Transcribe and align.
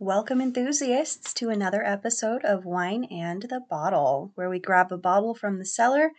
Welcome, 0.00 0.40
enthusiasts, 0.40 1.34
to 1.34 1.48
another 1.48 1.84
episode 1.84 2.44
of 2.44 2.64
Wine 2.64 3.02
and 3.10 3.42
the 3.42 3.62
Bottle, 3.68 4.30
where 4.36 4.48
we 4.48 4.60
grab 4.60 4.92
a 4.92 4.96
bottle 4.96 5.34
from 5.34 5.58
the 5.58 5.64
cellar 5.64 6.12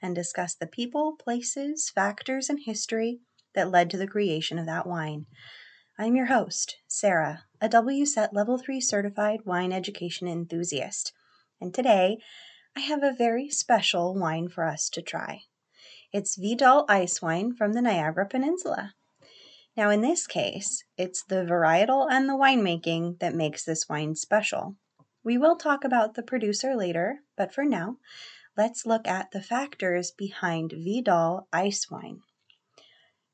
and 0.00 0.14
discuss 0.14 0.54
the 0.54 0.68
people, 0.68 1.16
places, 1.16 1.90
factors, 1.90 2.48
and 2.48 2.60
history 2.64 3.18
that 3.56 3.72
led 3.72 3.90
to 3.90 3.96
the 3.96 4.06
creation 4.06 4.56
of 4.56 4.66
that 4.66 4.86
wine. 4.86 5.26
I'm 5.98 6.14
your 6.14 6.26
host, 6.26 6.76
Sara, 6.86 7.42
a 7.60 7.68
WSET 7.68 8.28
Level 8.32 8.56
3 8.56 8.80
certified 8.80 9.40
wine 9.44 9.72
education 9.72 10.28
enthusiast, 10.28 11.12
and 11.60 11.74
today 11.74 12.18
I 12.76 12.80
have 12.82 13.02
a 13.02 13.12
very 13.12 13.50
special 13.50 14.14
wine 14.14 14.48
for 14.48 14.62
us 14.62 14.88
to 14.90 15.02
try. 15.02 15.40
It's 16.12 16.36
Vidal 16.36 16.84
Ice 16.88 17.20
Wine 17.20 17.52
from 17.52 17.72
the 17.72 17.82
Niagara 17.82 18.28
Peninsula. 18.28 18.94
Now, 19.76 19.90
in 19.90 20.02
this 20.02 20.28
case, 20.28 20.84
it's 20.96 21.24
the 21.24 21.44
varietal 21.44 22.06
and 22.08 22.28
the 22.28 22.34
winemaking 22.34 23.18
that 23.18 23.34
makes 23.34 23.64
this 23.64 23.88
wine 23.88 24.14
special. 24.14 24.76
We 25.24 25.36
will 25.36 25.56
talk 25.56 25.82
about 25.82 26.14
the 26.14 26.22
producer 26.22 26.76
later, 26.76 27.20
but 27.36 27.52
for 27.52 27.64
now, 27.64 27.96
let's 28.56 28.86
look 28.86 29.08
at 29.08 29.32
the 29.32 29.42
factors 29.42 30.12
behind 30.12 30.72
Vidal 30.72 31.48
Ice 31.52 31.90
Wine. 31.90 32.20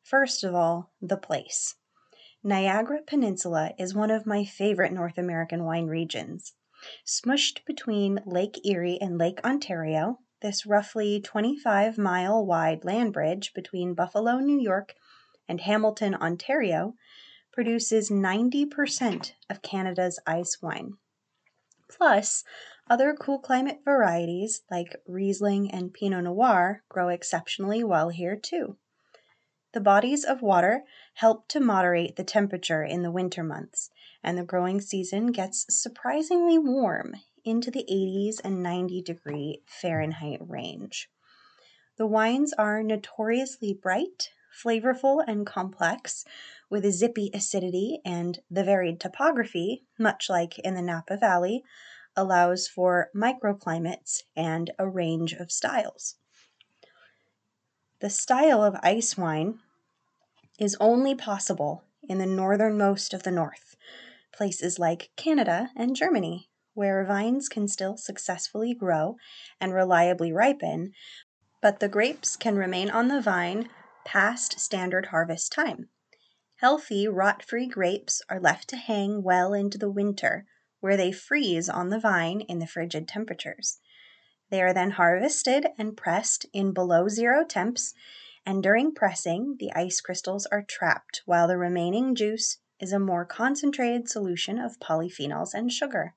First 0.03 0.43
of 0.43 0.55
all, 0.55 0.91
the 1.03 1.19
place. 1.19 1.75
Niagara 2.43 3.02
Peninsula 3.07 3.73
is 3.79 3.95
one 3.95 4.11
of 4.11 4.25
my 4.25 4.45
favorite 4.45 4.93
North 4.93 5.19
American 5.19 5.65
wine 5.65 5.88
regions. 5.88 6.55
Smushed 7.05 7.66
between 7.66 8.23
Lake 8.25 8.65
Erie 8.65 8.99
and 8.99 9.19
Lake 9.19 9.45
Ontario, 9.45 10.21
this 10.41 10.65
roughly 10.65 11.21
25 11.21 11.99
mile 11.99 12.47
wide 12.47 12.83
land 12.83 13.13
bridge 13.13 13.52
between 13.52 13.93
Buffalo, 13.93 14.38
New 14.38 14.59
York 14.59 14.95
and 15.51 15.63
Hamilton, 15.63 16.15
Ontario, 16.15 16.95
produces 17.53 18.09
90% 18.09 19.33
of 19.51 19.63
Canada's 19.63 20.21
ice 20.25 20.63
wine. 20.63 20.93
Plus, 21.89 22.45
other 22.89 23.15
cool 23.15 23.41
climate 23.41 23.80
varieties 23.85 24.63
like 24.71 24.95
Riesling 25.09 25.69
and 25.73 25.93
Pinot 25.93 26.23
Noir 26.23 26.85
grow 26.89 27.09
exceptionally 27.09 27.83
well 27.83 28.11
here 28.11 28.37
too. 28.37 28.77
The 29.73 29.80
bodies 29.80 30.24
of 30.24 30.41
water 30.41 30.85
help 31.15 31.49
to 31.49 31.59
moderate 31.59 32.15
the 32.15 32.23
temperature 32.24 32.85
in 32.85 33.02
the 33.02 33.11
winter 33.11 33.43
months, 33.43 33.91
and 34.23 34.39
the 34.39 34.45
growing 34.45 34.80
season 34.80 35.33
gets 35.33 35.67
surprisingly 35.69 36.59
warm 36.59 37.17
into 37.45 37.73
the 37.73 37.85
80s 37.91 38.41
and 38.45 38.63
90 38.63 39.02
degree 39.02 39.63
Fahrenheit 39.67 40.41
range. 40.49 41.11
The 41.96 42.07
wines 42.07 42.52
are 42.52 42.85
notoriously 42.85 43.74
bright, 43.74 44.30
flavorful 44.63 45.23
and 45.27 45.47
complex, 45.47 46.25
with 46.69 46.85
a 46.85 46.93
zippy 46.93 47.30
acidity, 47.35 48.01
and 48.05 48.41
the 48.51 48.65
varied 48.65 49.01
topography, 49.01 49.85
much 49.99 50.29
like 50.29 50.59
in 50.59 50.75
the 50.75 50.83
Napa 50.83 51.17
Valley, 51.17 51.65
allows 52.17 52.69
for 52.69 53.11
microclimates 53.15 54.23
and 54.37 54.71
a 54.79 54.89
range 54.89 55.33
of 55.33 55.51
styles. 55.51 56.17
The 58.01 58.11
style 58.11 58.63
of 58.63 58.77
ice 58.83 59.17
wine 59.17 59.61
is 60.59 60.77
only 60.80 61.15
possible 61.15 61.85
in 62.09 62.19
the 62.19 62.27
northernmost 62.27 63.15
of 63.15 63.23
the 63.23 63.30
North, 63.30 63.77
places 64.33 64.78
like 64.78 65.11
Canada 65.17 65.71
and 65.77 65.97
Germany, 65.97 66.49
where 66.75 67.05
vines 67.05 67.49
can 67.49 67.69
still 67.69 67.97
successfully 67.97 68.75
grow 68.75 69.17
and 69.61 69.75
reliably 69.75 70.33
ripen, 70.33 70.93
but 71.61 71.81
the 71.81 71.89
grapes 71.89 72.37
can 72.37 72.56
remain 72.56 72.91
on 72.91 73.09
the 73.09 73.21
vine 73.21 73.69
past 74.04 74.59
standard 74.59 75.06
harvest 75.06 75.53
time. 75.53 75.88
Healthy, 76.56 77.09
rot 77.09 77.43
free 77.43 77.66
grapes 77.66 78.20
are 78.28 78.41
left 78.41 78.69
to 78.69 78.76
hang 78.76 79.22
well 79.22 79.54
into 79.54 79.78
the 79.78 79.91
winter, 79.91 80.47
where 80.81 80.97
they 80.97 81.12
freeze 81.12 81.69
on 81.69 81.91
the 81.91 82.00
vine 82.00 82.41
in 82.43 82.59
the 82.59 82.66
frigid 82.66 83.09
temperatures. 83.09 83.78
They 84.50 84.62
are 84.62 84.75
then 84.75 84.93
harvested 84.93 85.69
and 85.78 85.97
pressed 85.97 86.44
in 86.53 86.72
below 86.72 87.09
zero 87.09 87.44
temps, 87.44 87.94
and 88.44 88.62
during 88.62 88.93
pressing, 88.93 89.56
the 89.59 89.72
ice 89.75 90.00
crystals 90.00 90.47
are 90.47 90.62
trapped 90.62 91.22
while 91.25 91.47
the 91.47 91.56
remaining 91.56 92.15
juice 92.15 92.59
is 92.81 92.93
a 92.93 92.99
more 92.99 93.25
concentrated 93.25 94.09
solution 94.09 94.59
of 94.59 94.81
polyphenols 94.81 95.55
and 95.55 95.72
sugar. 95.72 96.15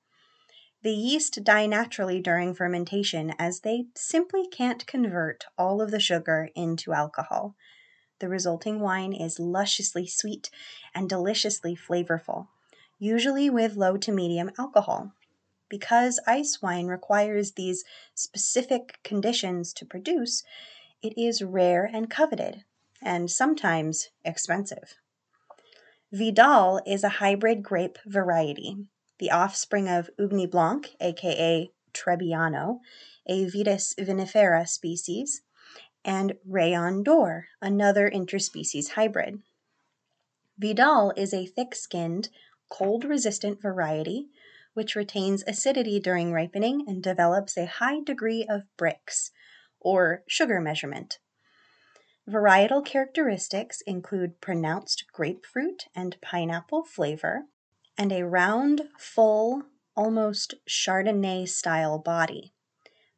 The 0.82 0.92
yeast 0.92 1.44
die 1.44 1.66
naturally 1.66 2.20
during 2.20 2.54
fermentation 2.54 3.34
as 3.38 3.60
they 3.60 3.86
simply 3.94 4.46
can't 4.46 4.86
convert 4.86 5.44
all 5.56 5.80
of 5.80 5.90
the 5.90 6.00
sugar 6.00 6.50
into 6.54 6.92
alcohol. 6.92 7.54
The 8.24 8.30
resulting 8.30 8.80
wine 8.80 9.12
is 9.12 9.38
lusciously 9.38 10.06
sweet 10.06 10.48
and 10.94 11.10
deliciously 11.10 11.76
flavorful, 11.76 12.48
usually 12.98 13.50
with 13.50 13.76
low 13.76 13.98
to 13.98 14.10
medium 14.10 14.50
alcohol. 14.58 15.12
Because 15.68 16.18
ice 16.26 16.62
wine 16.62 16.86
requires 16.86 17.52
these 17.52 17.84
specific 18.14 18.98
conditions 19.04 19.74
to 19.74 19.84
produce, 19.84 20.42
it 21.02 21.12
is 21.18 21.42
rare 21.42 21.84
and 21.84 22.08
coveted, 22.08 22.64
and 23.02 23.30
sometimes 23.30 24.08
expensive. 24.24 24.94
Vidal 26.10 26.80
is 26.86 27.04
a 27.04 27.20
hybrid 27.20 27.62
grape 27.62 27.98
variety, 28.06 28.86
the 29.18 29.32
offspring 29.32 29.86
of 29.86 30.08
Ugni 30.18 30.50
Blanc, 30.50 30.96
aka 30.98 31.70
Trebbiano, 31.92 32.78
a 33.26 33.44
Vitis 33.44 33.94
vinifera 33.96 34.66
species, 34.66 35.42
and 36.04 36.36
Rayon 36.46 37.02
d'Or, 37.02 37.46
another 37.60 38.10
interspecies 38.10 38.90
hybrid. 38.90 39.42
Vidal 40.58 41.12
is 41.16 41.32
a 41.32 41.46
thick 41.46 41.74
skinned, 41.74 42.28
cold 42.68 43.04
resistant 43.04 43.60
variety 43.60 44.28
which 44.74 44.96
retains 44.96 45.44
acidity 45.46 45.98
during 45.98 46.32
ripening 46.32 46.84
and 46.86 47.02
develops 47.02 47.56
a 47.56 47.66
high 47.66 48.00
degree 48.00 48.44
of 48.44 48.64
Brix, 48.76 49.30
or 49.80 50.24
sugar 50.26 50.60
measurement. 50.60 51.18
Varietal 52.28 52.84
characteristics 52.84 53.80
include 53.82 54.40
pronounced 54.40 55.04
grapefruit 55.12 55.84
and 55.94 56.20
pineapple 56.20 56.84
flavor, 56.84 57.44
and 57.96 58.12
a 58.12 58.24
round, 58.24 58.88
full, 58.98 59.62
almost 59.96 60.54
Chardonnay 60.68 61.48
style 61.48 61.98
body. 61.98 62.52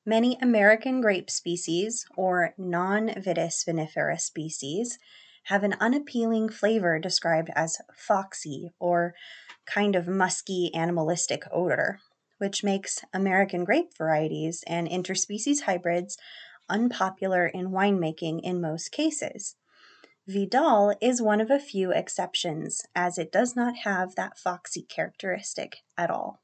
Many 0.09 0.39
American 0.41 1.01
grape 1.01 1.29
species, 1.29 2.07
or 2.17 2.55
non 2.57 3.09
Vitis 3.09 3.65
vinifera 3.67 4.21
species, 4.21 5.01
have 5.47 5.65
an 5.65 5.75
unappealing 5.81 6.49
flavor 6.49 7.01
described 7.01 7.51
as 7.57 7.79
foxy 7.93 8.71
or 8.79 9.15
kind 9.67 9.97
of 9.97 10.07
musky 10.07 10.73
animalistic 10.73 11.43
odor, 11.51 11.99
which 12.39 12.63
makes 12.63 13.05
American 13.13 13.65
grape 13.65 13.99
varieties 13.99 14.63
and 14.69 14.87
interspecies 14.89 15.63
hybrids 15.63 16.17
unpopular 16.69 17.49
in 17.49 17.73
winemaking 17.73 18.41
in 18.45 18.61
most 18.61 18.93
cases. 18.93 19.57
Vidal 20.29 20.95
is 21.01 21.21
one 21.21 21.41
of 21.41 21.51
a 21.51 21.59
few 21.59 21.91
exceptions, 21.91 22.83
as 22.95 23.19
it 23.19 23.33
does 23.33 23.57
not 23.57 23.79
have 23.79 24.15
that 24.15 24.39
foxy 24.39 24.83
characteristic 24.83 25.79
at 25.99 26.11
all. 26.11 26.41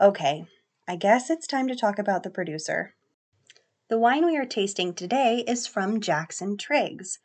Okay, 0.00 0.46
I 0.90 0.96
guess 0.96 1.28
it's 1.28 1.46
time 1.46 1.68
to 1.68 1.76
talk 1.76 1.98
about 1.98 2.22
the 2.22 2.30
producer. 2.30 2.94
The 3.90 3.98
wine 3.98 4.24
we 4.24 4.38
are 4.38 4.46
tasting 4.46 4.94
today 4.94 5.44
is 5.46 5.66
from 5.66 6.00
Jackson 6.00 6.56
Triggs. 6.56 7.18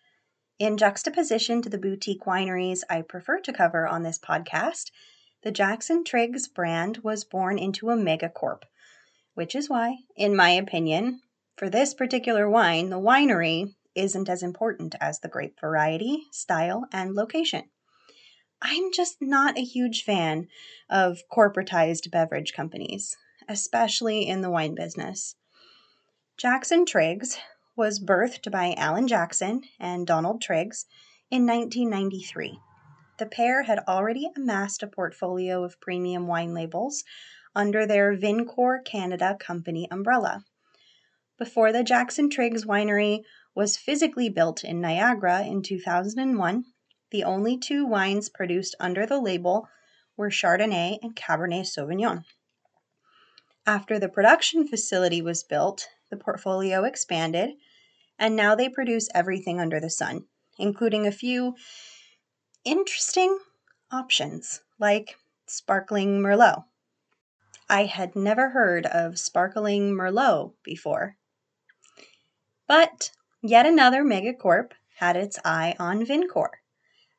In 0.59 0.75
juxtaposition 0.75 1.62
to 1.62 1.69
the 1.69 1.78
boutique 1.78 2.25
wineries 2.25 2.81
I 2.90 3.03
prefer 3.03 3.40
to 3.40 3.53
cover 3.53 3.88
on 3.88 4.03
this 4.03 4.19
podcast, 4.19 4.91
the 5.44 5.51
Jackson 5.53 6.03
Triggs 6.03 6.50
brand 6.50 6.97
was 7.03 7.24
born 7.24 7.57
into 7.57 7.90
a 7.90 7.96
megacorp, 7.96 8.63
which 9.34 9.56
is 9.56 9.69
why, 9.69 10.00
in 10.18 10.35
my 10.35 10.50
opinion, 10.50 11.22
for 11.56 11.69
this 11.69 11.94
particular 11.94 12.50
wine, 12.50 12.90
the 12.90 13.00
winery 13.00 13.75
isn't 13.95 14.28
as 14.28 14.44
important 14.44 14.94
as 15.00 15.22
the 15.22 15.30
grape 15.30 15.57
variety, 15.62 16.25
style, 16.31 16.84
and 16.91 17.16
location. 17.16 17.63
I'm 18.62 18.91
just 18.91 19.22
not 19.22 19.57
a 19.57 19.63
huge 19.63 20.03
fan 20.03 20.50
of 20.90 21.21
corporatized 21.31 22.12
beverage 22.12 22.51
companies 22.51 23.15
especially 23.48 24.28
in 24.28 24.42
the 24.42 24.50
wine 24.50 24.75
business. 24.75 25.36
Jackson 26.38 26.86
Triggs 26.86 27.38
was 27.75 28.00
birthed 28.00 28.51
by 28.51 28.74
Alan 28.78 29.07
Jackson 29.07 29.63
and 29.80 30.06
Donald 30.06 30.42
Triggs 30.42 30.86
in 31.30 31.45
1993. 31.45 32.60
The 33.19 33.25
pair 33.25 33.63
had 33.63 33.80
already 33.88 34.30
amassed 34.36 34.84
a 34.84 34.88
portfolio 34.88 35.63
of 35.63 35.80
premium 35.80 36.28
wine 36.28 36.54
labels 36.54 37.04
under 37.56 37.86
their 37.86 38.16
Vincor 38.16 38.84
Canada 38.84 39.38
company 39.40 39.88
umbrella. 39.92 40.44
Before 41.38 41.72
the 41.72 41.84
Jackson 41.84 42.30
Triggs 42.30 42.66
winery 42.66 43.24
was 43.56 43.78
physically 43.78 44.30
built 44.30 44.63
in 44.63 44.81
Niagara 44.81 45.44
in 45.44 45.62
2001, 45.62 46.66
the 47.12 47.24
only 47.24 47.57
two 47.57 47.86
wines 47.86 48.30
produced 48.30 48.75
under 48.80 49.06
the 49.06 49.19
label 49.19 49.68
were 50.18 50.30
Chardonnay 50.30 50.98
and 51.01 51.16
Cabernet 51.16 51.66
Sauvignon. 51.66 52.24
After 53.65 53.98
the 53.98 54.10
production 54.10 54.68
facility 54.68 55.21
was 55.21 55.44
built, 55.44 55.88
the 56.10 56.18
portfolio 56.18 56.83
expanded, 56.83 57.51
and 58.19 58.36
now 58.36 58.56
they 58.56 58.68
produce 58.68 59.07
everything 59.15 59.62
under 59.62 59.80
the 59.80 59.89
sun, 59.89 60.25
including 60.57 61.07
a 61.07 61.13
few 61.13 61.56
interesting 62.65 63.39
options 63.89 64.62
like 64.80 65.15
Sparkling 65.48 66.19
Merlot. 66.21 66.65
I 67.69 67.86
had 67.86 68.18
never 68.18 68.50
heard 68.50 68.86
of 68.86 69.18
Sparkling 69.18 69.94
Merlot 69.95 70.51
before. 70.63 71.15
But 72.68 73.12
yet 73.42 73.65
another 73.65 74.04
megacorp 74.04 74.71
had 74.98 75.15
its 75.15 75.39
eye 75.45 75.75
on 75.80 76.06
Vincor. 76.06 76.50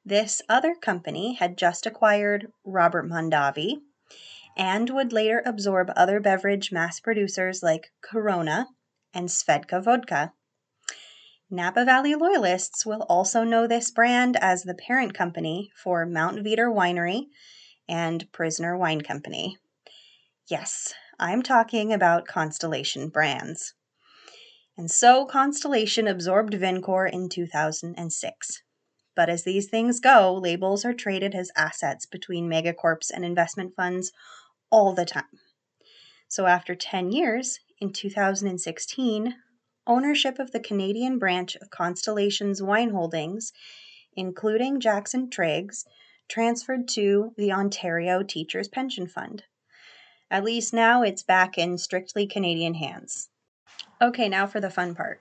This 0.04 0.42
other 0.46 0.74
company 0.74 1.34
had 1.34 1.56
just 1.56 1.86
acquired 1.86 2.52
Robert 2.64 3.08
Mondavi 3.08 3.80
and 4.56 4.90
would 4.90 5.12
later 5.12 5.42
absorb 5.44 5.90
other 5.96 6.20
beverage 6.20 6.70
mass 6.70 7.00
producers 7.00 7.62
like 7.62 7.92
Corona 8.02 8.66
and 9.12 9.28
Svedka 9.28 9.82
Vodka. 9.82 10.32
Napa 11.50 11.84
Valley 11.84 12.14
loyalists 12.14 12.84
will 12.84 13.06
also 13.08 13.44
know 13.44 13.66
this 13.66 13.90
brand 13.90 14.36
as 14.40 14.62
the 14.62 14.74
parent 14.74 15.14
company 15.14 15.70
for 15.76 16.06
Mount 16.06 16.38
Veeder 16.44 16.72
Winery 16.72 17.26
and 17.88 18.30
Prisoner 18.32 18.76
Wine 18.76 19.02
Company. 19.02 19.56
Yes, 20.48 20.94
I'm 21.18 21.42
talking 21.42 21.92
about 21.92 22.26
Constellation 22.26 23.08
Brands. 23.08 23.74
And 24.76 24.90
so 24.90 25.26
Constellation 25.26 26.08
absorbed 26.08 26.54
Vincor 26.54 27.06
in 27.06 27.28
2006. 27.28 28.62
But 29.14 29.28
as 29.28 29.44
these 29.44 29.68
things 29.68 30.00
go, 30.00 30.34
labels 30.34 30.84
are 30.84 30.92
traded 30.92 31.34
as 31.34 31.52
assets 31.56 32.04
between 32.04 32.50
megacorps 32.50 33.10
and 33.14 33.24
investment 33.24 33.74
funds 33.76 34.10
all 34.74 34.92
the 34.92 35.04
time. 35.04 35.38
So 36.26 36.46
after 36.46 36.74
10 36.74 37.12
years, 37.12 37.60
in 37.80 37.92
2016, 37.92 39.36
ownership 39.86 40.40
of 40.40 40.50
the 40.50 40.58
Canadian 40.58 41.20
branch 41.20 41.54
of 41.54 41.70
Constellation's 41.70 42.60
wine 42.60 42.90
holdings, 42.90 43.52
including 44.16 44.80
Jackson 44.80 45.30
Triggs, 45.30 45.84
transferred 46.28 46.88
to 46.88 47.32
the 47.36 47.52
Ontario 47.52 48.24
Teachers 48.24 48.66
Pension 48.66 49.06
Fund. 49.06 49.44
At 50.28 50.42
least 50.42 50.74
now 50.74 51.02
it's 51.02 51.22
back 51.22 51.56
in 51.56 51.78
strictly 51.78 52.26
Canadian 52.26 52.74
hands. 52.74 53.28
Okay, 54.02 54.28
now 54.28 54.48
for 54.48 54.60
the 54.60 54.70
fun 54.70 54.96
part. 54.96 55.20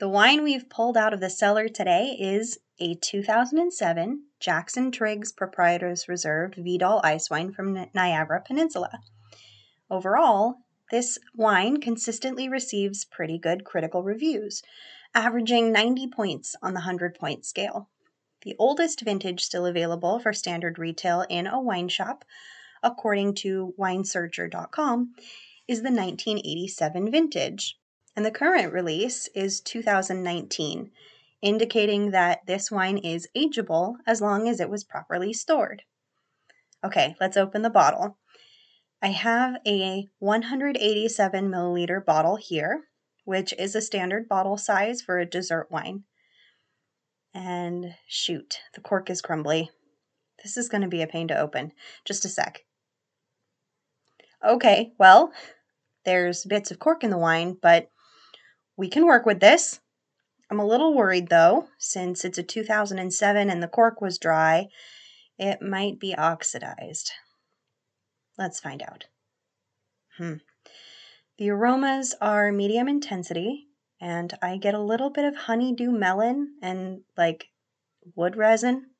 The 0.00 0.08
wine 0.08 0.42
we've 0.42 0.68
pulled 0.68 0.96
out 0.96 1.14
of 1.14 1.20
the 1.20 1.30
cellar 1.30 1.68
today 1.68 2.16
is 2.18 2.58
a 2.80 2.96
2007 2.96 4.24
Jackson 4.40 4.90
Triggs 4.90 5.30
Proprietors 5.30 6.08
Reserve 6.08 6.54
Vidal 6.56 7.00
Ice 7.04 7.30
Wine 7.30 7.52
from 7.52 7.86
Niagara 7.94 8.42
Peninsula. 8.44 8.98
Overall, 9.88 10.56
this 10.90 11.16
wine 11.32 11.80
consistently 11.80 12.48
receives 12.48 13.04
pretty 13.04 13.38
good 13.38 13.62
critical 13.62 14.02
reviews, 14.02 14.64
averaging 15.14 15.70
90 15.70 16.08
points 16.08 16.56
on 16.60 16.74
the 16.74 16.80
100 16.80 17.14
point 17.14 17.46
scale. 17.46 17.88
The 18.42 18.56
oldest 18.58 19.00
vintage 19.02 19.44
still 19.44 19.64
available 19.64 20.18
for 20.18 20.32
standard 20.32 20.76
retail 20.76 21.24
in 21.30 21.46
a 21.46 21.60
wine 21.60 21.88
shop, 21.88 22.24
according 22.82 23.36
to 23.36 23.74
winesearcher.com, 23.78 25.14
is 25.68 25.82
the 25.82 25.92
1987 25.92 27.12
vintage, 27.12 27.78
and 28.16 28.24
the 28.24 28.30
current 28.30 28.72
release 28.72 29.28
is 29.34 29.60
2019, 29.60 30.90
indicating 31.42 32.10
that 32.12 32.46
this 32.46 32.70
wine 32.70 32.98
is 32.98 33.28
ageable 33.36 33.96
as 34.06 34.20
long 34.20 34.48
as 34.48 34.60
it 34.60 34.70
was 34.70 34.84
properly 34.84 35.32
stored. 35.32 35.82
Okay, 36.84 37.16
let's 37.20 37.36
open 37.36 37.62
the 37.62 37.70
bottle. 37.70 38.18
I 39.02 39.08
have 39.08 39.56
a 39.66 40.08
187 40.18 41.50
milliliter 41.50 42.04
bottle 42.04 42.36
here, 42.36 42.84
which 43.24 43.52
is 43.58 43.74
a 43.74 43.80
standard 43.80 44.28
bottle 44.28 44.56
size 44.56 45.02
for 45.02 45.18
a 45.18 45.26
dessert 45.26 45.68
wine. 45.70 46.04
And 47.34 47.94
shoot, 48.06 48.60
the 48.74 48.80
cork 48.80 49.10
is 49.10 49.20
crumbly. 49.20 49.70
This 50.42 50.56
is 50.56 50.68
going 50.68 50.82
to 50.82 50.88
be 50.88 51.02
a 51.02 51.06
pain 51.06 51.28
to 51.28 51.38
open. 51.38 51.72
Just 52.04 52.24
a 52.24 52.28
sec. 52.28 52.64
Okay, 54.46 54.92
well, 54.98 55.32
there's 56.04 56.44
bits 56.44 56.70
of 56.70 56.78
cork 56.78 57.02
in 57.02 57.10
the 57.10 57.18
wine, 57.18 57.56
but 57.60 57.90
we 58.76 58.88
can 58.88 59.06
work 59.06 59.26
with 59.26 59.40
this. 59.40 59.80
I'm 60.50 60.60
a 60.60 60.66
little 60.66 60.94
worried 60.94 61.28
though, 61.28 61.68
since 61.78 62.24
it's 62.24 62.38
a 62.38 62.42
2007 62.42 63.50
and 63.50 63.62
the 63.62 63.68
cork 63.68 64.00
was 64.00 64.18
dry, 64.18 64.68
it 65.38 65.62
might 65.62 65.98
be 65.98 66.14
oxidized. 66.14 67.12
Let's 68.38 68.60
find 68.60 68.82
out. 68.82 69.06
Hmm. 70.18 70.34
The 71.38 71.50
aromas 71.50 72.14
are 72.20 72.52
medium 72.52 72.86
intensity, 72.86 73.66
and 74.00 74.32
I 74.42 74.56
get 74.56 74.74
a 74.74 74.80
little 74.80 75.10
bit 75.10 75.24
of 75.24 75.34
honeydew 75.34 75.90
melon 75.90 76.54
and 76.62 77.00
like 77.16 77.48
wood 78.14 78.36
resin, 78.36 78.90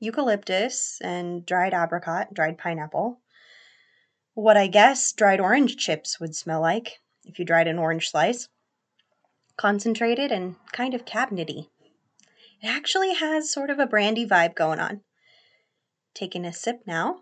eucalyptus, 0.00 1.00
and 1.00 1.46
dried 1.46 1.74
apricot, 1.74 2.34
dried 2.34 2.58
pineapple. 2.58 3.20
What 4.34 4.56
I 4.56 4.66
guess 4.66 5.12
dried 5.12 5.40
orange 5.40 5.76
chips 5.76 6.18
would 6.18 6.34
smell 6.34 6.60
like 6.60 7.00
if 7.24 7.38
you 7.38 7.44
dried 7.44 7.68
an 7.68 7.78
orange 7.78 8.10
slice. 8.10 8.48
Concentrated 9.56 10.32
and 10.32 10.56
kind 10.72 10.94
of 10.94 11.04
cabinety. 11.04 11.68
It 12.60 12.66
actually 12.66 13.14
has 13.14 13.52
sort 13.52 13.70
of 13.70 13.78
a 13.78 13.86
brandy 13.86 14.26
vibe 14.26 14.54
going 14.54 14.80
on. 14.80 15.02
Taking 16.14 16.44
a 16.44 16.52
sip 16.52 16.80
now. 16.86 17.20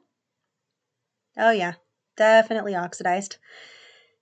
Oh, 1.37 1.51
yeah, 1.51 1.75
definitely 2.17 2.75
oxidized. 2.75 3.39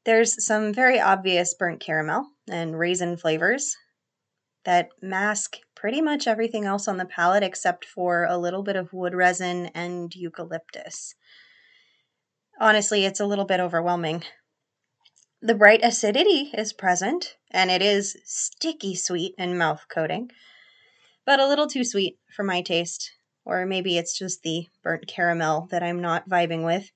There's 0.04 0.44
some 0.44 0.72
very 0.72 0.98
obvious 0.98 1.54
burnt 1.54 1.80
caramel 1.80 2.26
and 2.48 2.78
raisin 2.78 3.16
flavors 3.16 3.76
that 4.64 4.88
mask 5.02 5.58
pretty 5.74 6.00
much 6.00 6.26
everything 6.26 6.64
else 6.64 6.88
on 6.88 6.96
the 6.96 7.04
palate 7.04 7.42
except 7.42 7.84
for 7.84 8.24
a 8.24 8.38
little 8.38 8.62
bit 8.62 8.76
of 8.76 8.92
wood 8.92 9.14
resin 9.14 9.66
and 9.74 10.14
eucalyptus. 10.14 11.14
Honestly, 12.60 13.04
it's 13.04 13.20
a 13.20 13.26
little 13.26 13.46
bit 13.46 13.60
overwhelming. 13.60 14.22
The 15.42 15.54
bright 15.54 15.80
acidity 15.82 16.50
is 16.52 16.74
present, 16.74 17.36
and 17.50 17.70
it 17.70 17.80
is 17.80 18.18
sticky 18.24 18.94
sweet 18.94 19.34
and 19.38 19.58
mouth 19.58 19.86
coating, 19.88 20.30
but 21.24 21.40
a 21.40 21.46
little 21.46 21.66
too 21.66 21.82
sweet 21.82 22.18
for 22.36 22.42
my 22.42 22.60
taste. 22.60 23.10
Or 23.46 23.64
maybe 23.64 23.96
it's 23.96 24.18
just 24.18 24.42
the 24.42 24.68
burnt 24.82 25.06
caramel 25.06 25.66
that 25.70 25.82
I'm 25.82 26.00
not 26.00 26.28
vibing 26.28 26.62
with 26.62 26.90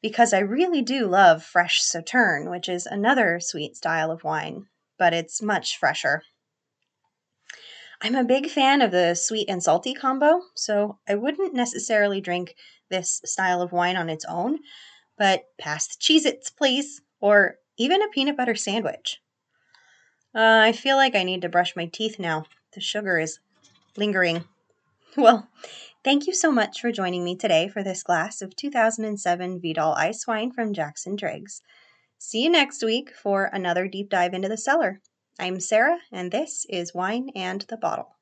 because 0.00 0.32
I 0.32 0.38
really 0.38 0.80
do 0.80 1.06
love 1.06 1.44
fresh 1.44 1.82
Sauterne, 1.82 2.50
which 2.50 2.70
is 2.70 2.86
another 2.86 3.38
sweet 3.38 3.76
style 3.76 4.10
of 4.10 4.24
wine, 4.24 4.66
but 4.98 5.12
it's 5.12 5.42
much 5.42 5.76
fresher. 5.76 6.22
I'm 8.00 8.14
a 8.14 8.24
big 8.24 8.48
fan 8.48 8.80
of 8.80 8.92
the 8.92 9.14
sweet 9.14 9.50
and 9.50 9.62
salty 9.62 9.92
combo, 9.92 10.40
so 10.56 10.98
I 11.06 11.16
wouldn't 11.16 11.54
necessarily 11.54 12.22
drink 12.22 12.56
this 12.88 13.20
style 13.26 13.60
of 13.60 13.72
wine 13.72 13.96
on 13.96 14.08
its 14.08 14.24
own, 14.24 14.60
but 15.18 15.44
pass 15.58 15.86
the 15.86 16.00
Cheez 16.00 16.24
Its, 16.24 16.48
please, 16.48 17.02
or 17.22 17.56
even 17.78 18.02
a 18.02 18.08
peanut 18.08 18.36
butter 18.36 18.54
sandwich. 18.54 19.22
Uh, 20.34 20.60
I 20.62 20.72
feel 20.72 20.96
like 20.96 21.16
I 21.16 21.22
need 21.22 21.40
to 21.40 21.48
brush 21.48 21.74
my 21.74 21.86
teeth 21.86 22.18
now. 22.18 22.44
The 22.74 22.80
sugar 22.80 23.18
is 23.18 23.38
lingering. 23.96 24.44
Well, 25.14 25.46
Thank 26.04 26.26
you 26.26 26.34
so 26.34 26.50
much 26.50 26.80
for 26.80 26.90
joining 26.90 27.22
me 27.22 27.36
today 27.36 27.68
for 27.68 27.84
this 27.84 28.02
glass 28.02 28.42
of 28.42 28.56
2007 28.56 29.60
Vidal 29.60 29.92
Ice 29.92 30.26
Wine 30.26 30.50
from 30.50 30.74
Jackson 30.74 31.16
Triggs. 31.16 31.62
See 32.18 32.42
you 32.42 32.50
next 32.50 32.82
week 32.82 33.12
for 33.14 33.44
another 33.44 33.86
deep 33.86 34.10
dive 34.10 34.34
into 34.34 34.48
the 34.48 34.56
cellar. 34.56 35.00
I'm 35.38 35.60
Sara, 35.60 35.98
and 36.10 36.32
this 36.32 36.66
is 36.68 36.92
Wine 36.92 37.30
and 37.36 37.60
the 37.68 37.76
Bottle. 37.76 38.16